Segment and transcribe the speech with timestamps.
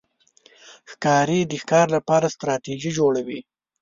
[0.91, 3.39] ښکاري د ښکار لپاره ستراتېژي جوړوي.